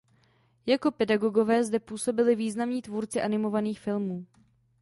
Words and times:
Jako 0.65 0.91
pedagogové 0.91 1.63
zde 1.63 1.79
působili 1.79 2.35
významní 2.35 2.81
tvůrci 2.81 3.21
animovaných 3.21 3.79
filmů. 3.79 4.25